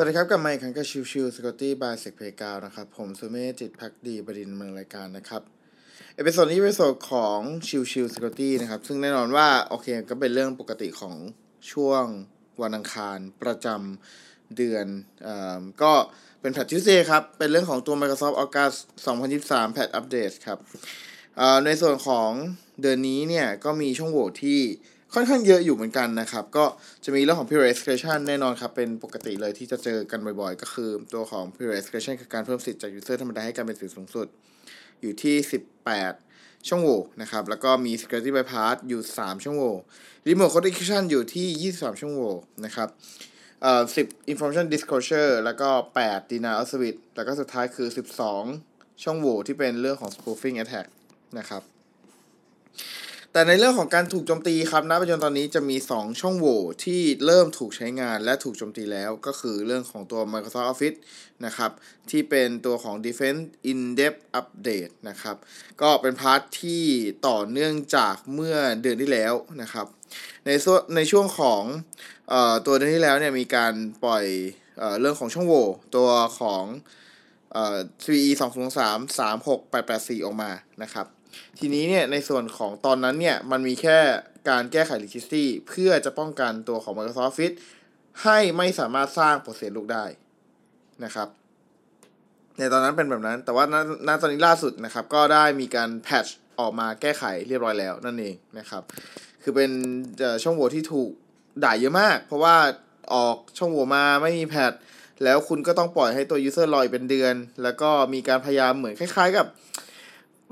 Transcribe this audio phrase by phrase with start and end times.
[0.00, 5.42] สวัสดีครับกลับมาอีกครั้งกับ Chill Chill Security by SecPlayground นะครับ ผมสุเมธจิตภักดีบดินทร์ ดำเนินรายการนะครับ
[6.16, 11.16] episode นี้เป็นเอพิโซดของ Chill Chill Security นะครับ ซึ่งแน่นอนว่า โอเคก็เป็นเรื่องปกติของ
[11.72, 12.04] ช่วง
[12.62, 14.86] วันอังคารประจำเดือน
[15.22, 15.92] เอ่อก็
[16.40, 18.76] เป็น Patch Tuesday ครับ เป็นเรื่องของตัว Microsoft August
[19.26, 20.58] 2023 patch update ครับ
[21.36, 22.30] เอ่อในส่วนของ
[22.80, 24.60] เดือนนี้เนี่ยก็มีช่องโหว่ที่
[25.14, 26.64] ค่อนข้างเยอะอยู่เหมือนกันนะครับ ก็
[27.04, 34.26] จะมีเรื่องของ period escalation แน่นอนครับ เป็นปกติเลยที่จะเจอกันบ่อยๆ ก็คือตัวของ period escalation คือการเพิ่มสิทธิ์จาก user ธรรมดาให้การเป็นสิทธิ์สูงสุด
[35.00, 35.36] อยู่ที่
[36.02, 39.74] 18 ช่องโหว่นะครับ แล้วก็มี security bypass อยู่ 3 ช่องโหว่
[40.26, 42.34] remote code execution อยู่ที่ 23 ช่องโหว่
[42.64, 42.88] นะครับ
[43.62, 45.68] เอ่อ10 information disclosure แล้วก็
[46.02, 47.88] 8 denial of service แล้วก็สุดท้ายคือ
[48.44, 50.88] 12 ช่องโหว่ที่เป็นเรื่องของ spoofing attack
[51.38, 51.62] นะครับ
[53.38, 60.98] แต่ในเรื่องของการถูกโจมตีครับณปัจจุบันตอนนี้จะมี 2 ช่องโหว่ที่เริ่มถูกใช้งานและถูกโจมตีแล้ว ก็คือเรื่องของตัว Microsoft Office
[61.46, 61.70] นะครับ
[62.10, 65.36] ที่เป็นตัวของ Defense In-Depth Update นะครับ
[65.82, 66.84] ก็เป็นพาร์ทที่
[67.28, 69.86] ต่อเนื่องจากเมื่อเดือนที่แล้วนะครับ
[70.46, 71.62] ในส่วนในช่วงของ
[72.30, 74.24] เอ่อตัวเดือนที่แล้วเนี่ยมีการปล่อย
[74.78, 75.66] เอ่อเรื่องของช่องโหว่
[75.96, 76.08] ตัว
[76.40, 76.64] ของ
[77.52, 78.98] เอ่อ CVE 203
[79.58, 80.52] 36884 ออกมา
[80.84, 81.17] นะครับ
[81.58, 83.98] ทีนี้เนี่ยในส่วนของตอนนั้นเนี่ยมันมีแค่
[84.48, 87.56] การแก้ไข registry เพื่อจะป้องกันตัวของ Microsoft Office
[88.22, 90.04] ให้ไม่สามารถสร้างโปรเซสลูกได้
[91.04, 91.28] นะครับ
[92.58, 93.64] ในตอนนั้นเป็นแบบนั้น แต่ว่า
[94.06, 98.82] ณตอนนี้ล่าสุดนะครับ ก็ได้มีการแพทช์ออกมาแก้ไขเรียบร้อยแล้วนั่นเองนะครับ
[99.42, 99.70] คือเป็น
[100.42, 101.10] ช่องโหว่ที่ถูก
[101.64, 102.56] ด่ายเยอะมาก เพราะว่า
[103.14, 104.72] ออกช่องโหว่มาไม่มีแพท
[105.24, 109.46] แล้วคุณก็ต้องปล่อยให้ตัว user รออีกเป็นเดือน แล้วก็มีการพยายามเหมือนคล้าย ๆ กับ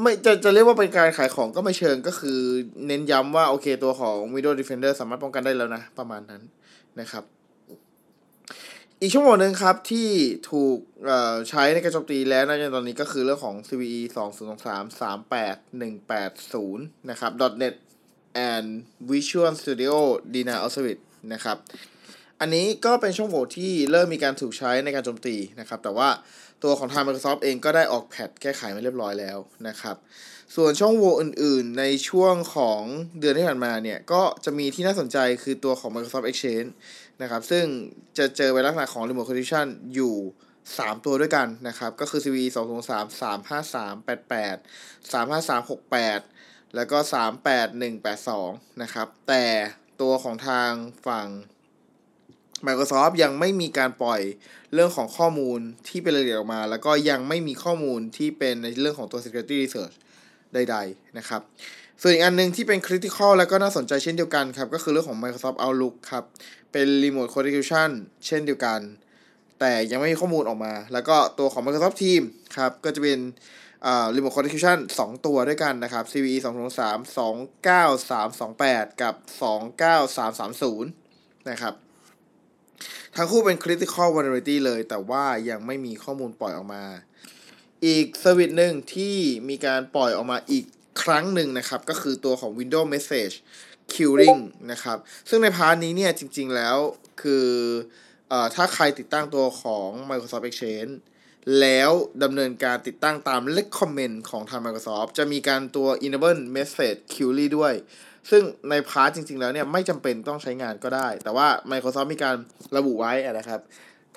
[0.00, 2.38] ไม่จะจะเรียกว่าเป็นการขายของก็ไม่เชิงก็คือ
[2.86, 6.42] เน้นย้ำว่า โอเคตัวของ Windows Defender สามารถป้องกันได้แล้วนะ ประมาณนั้น
[7.00, 7.24] นะครับ
[9.00, 10.08] อีกชั่วโมงหนึ่งครับที่
[10.50, 10.78] ถูก
[11.48, 14.30] ใช้ในการโจมตีแล้วนะตอนนี้ก็คือเรื่องของ CVE 2 0
[14.66, 17.74] 3 3 8 1 8 0 นะครับ .net
[18.50, 18.68] and
[19.10, 19.94] Visual Studio
[20.34, 21.02] Denial of Service
[21.32, 21.56] นะครับ
[22.40, 26.08] อันนี้ก็เป็นช่องโหว่ที่เริ่มมีการถูกใช้ในการโจมตีนะครับ แต่ว่า
[26.62, 29.96] ตัวของทาง Microsoft เองก็ได้ออกแพทแก้ไขมาเรียบร้อยแล้วนะครับ
[30.54, 32.80] ส่วนช่องโหว่อื่นๆ ในช่วงของ
[33.20, 36.70] เดือนที่ผ่านมาเนี่ย ก็จะมีที่น่าสนใจคือตัวของ Microsoft Exchange
[37.22, 37.64] นะครับ ซึ่ง
[38.18, 40.16] จะเจอในลักษณะของ Remote Condition อยู่
[40.78, 44.56] 3 ตัวด้วยกันนะครับ ก็คือ CVE 2 0 3 3 5 3 8 8
[45.12, 49.44] 3 5 3 6 8 แล้วก็ 3 8 1 8 2 นะครับ แต่
[50.00, 50.70] ตัวของทาง
[51.06, 51.28] ฝั่ง
[52.66, 54.20] Microsoft ยังไม่มีการปล่อย
[54.74, 59.94] เรื่องของข้อมูลที่เป็นรายละเอียดออกมา แล้วก็ยังไม่มีข้อมูลที่เป็นในเรื่องของตัว security research
[60.54, 61.40] ใด ๆ นะครับ
[62.00, 66.24] ส่วนอีกอันหนึงที่เป็น critical แล้วก็น่าสนใจเช่นเดียวกันครับ ก็คือเรื่องของ Microsoft Outlook ครับ
[66.72, 67.90] เป็น remote code execution
[68.26, 68.80] เช่นเดียวกัน
[69.60, 73.20] แต่ยังไม่มีข้อมูลออกมา แล้วก็ตัวของ Microsoft Teams ครับ ก็จะเป็น
[73.86, 76.46] อ่า remote code execution 2 ตัวด้วยกันนะครับ CVE 2
[76.78, 81.74] 3 2 9 3 2 8 กับ 2 9 3 3 0 นะครับ
[83.16, 86.84] ทั้งคู่เป็น critical vulnerability เลย แต่ว่ายังไม่มีข้อมูลปล่อยออกมา
[87.86, 89.16] อีก service หนึ่งที่
[89.48, 90.64] มีการปล่อยออกมาอีก
[91.02, 93.34] ครั้งหนึ่งนะครับ ก็คือตัวของ Windows Message
[93.92, 94.40] Queuing
[94.72, 94.98] นะครับ
[95.28, 96.76] ซึ่งใน part นี้เนี่ยจริงๆแล้ว
[97.22, 97.46] คือ
[98.28, 100.92] เอ่อถ้าใครติดตั้งตัวของ Microsoft Exchange
[101.60, 101.90] แล้ว
[102.22, 107.74] ดำเนินการติดตั้งตาม recommend ของทาง Microsoft จะมีการตัว enable message queuing ด้วย
[108.30, 112.36] ซึ่งใน part จริง ๆ แล้วเนี่ยไม่จำเป็นต้องใช้งานก็ได้ แต่ว่า Microsoft มีการ
[112.76, 113.60] ระบุไว้นะครับ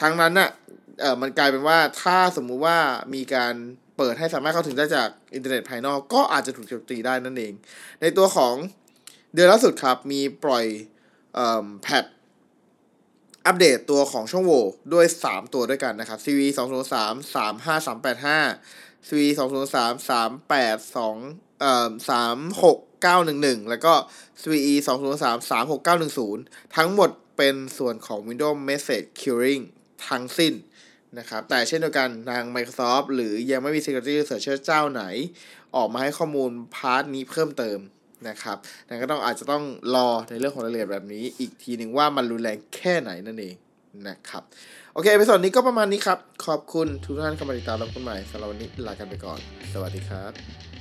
[0.02, 0.50] ทั้งนั้นน่ะ
[1.02, 2.78] เอ่อมันกลายเป็นว่าถ้าสมมุติว่า
[3.14, 3.54] มีการ
[3.98, 7.54] เปิดให้สามารถเข้าถึงได้จากอินเทอร์เน็ตภายนอกก็อาจจะถูกโจมตีได้นั่นเอง
[8.02, 8.56] ในตัวของ
[9.34, 10.66] เดือนล่าสุดครับ มีปล่อย
[11.34, 12.06] เอ่อแพท
[13.46, 20.10] อัปเดตตัวของช่องโหว่ด้วย 3 ตัวด้วยกันนะครับ CV 2 0 3 3 5 3 8 5 CV 2 0 3
[20.10, 23.94] 3 8 2เอ่อ3 6 9 1 1แล้วก็
[24.42, 29.64] CVE 2 0 3 3 6 9 1 0 ทั้งหมดเป็นส่วนของ Windows Message Queuing
[30.08, 30.54] ทั้งสิ้น
[31.18, 35.04] นะครับ แต่เช่นเดียวกันทาง Microsoft หรือยังไม่มี Security Researcher เจ้าไหน
[35.76, 37.80] ออกมาให้ข้อมูลพาร์ทนี้เพิ่มเติม
[38.30, 38.58] นะครับ
[38.88, 39.64] นั่นก็ต้องอาจจะต้อง
[39.96, 43.56] รอในเรื่องของรายละเอียดแบบนี้ อีกทีหนึ่งว่ามันรุนแรงแค่ไหนนั่นเอง
[44.08, 44.44] นะครับ
[44.94, 49.40] โอเคไปส่วนนี้ก็ประมาณนี้ครับ ขอบคุณทุกท่านที่เข้ามาติดตามรับชมใหม่สำหรับวันนี้ลากันไปก่อน
[49.74, 50.77] สวัสดีครับ